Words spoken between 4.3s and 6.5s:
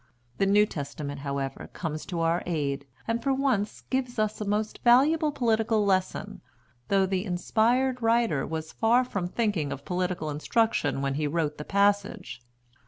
a most valuable political lesson,